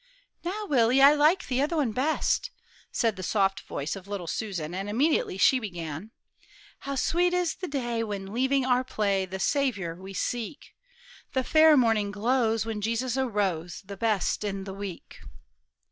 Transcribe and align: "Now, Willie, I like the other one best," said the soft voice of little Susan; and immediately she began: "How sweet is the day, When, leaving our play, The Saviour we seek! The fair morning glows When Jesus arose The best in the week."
"Now, 0.43 0.65
Willie, 0.65 0.99
I 0.99 1.13
like 1.13 1.45
the 1.45 1.61
other 1.61 1.75
one 1.75 1.91
best," 1.91 2.49
said 2.91 3.17
the 3.17 3.21
soft 3.21 3.59
voice 3.61 3.95
of 3.95 4.07
little 4.07 4.25
Susan; 4.25 4.73
and 4.73 4.89
immediately 4.89 5.37
she 5.37 5.59
began: 5.59 6.09
"How 6.79 6.95
sweet 6.95 7.35
is 7.35 7.53
the 7.53 7.67
day, 7.67 8.03
When, 8.03 8.33
leaving 8.33 8.65
our 8.65 8.83
play, 8.83 9.27
The 9.27 9.37
Saviour 9.37 9.93
we 9.93 10.15
seek! 10.15 10.73
The 11.33 11.43
fair 11.43 11.77
morning 11.77 12.09
glows 12.09 12.65
When 12.65 12.81
Jesus 12.81 13.15
arose 13.15 13.83
The 13.85 13.95
best 13.95 14.43
in 14.43 14.63
the 14.63 14.73
week." 14.73 15.19